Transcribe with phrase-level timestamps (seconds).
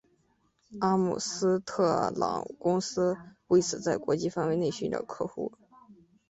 [0.79, 3.15] 阿姆斯特朗公司
[3.49, 5.51] 为此在国际范围内寻找客户。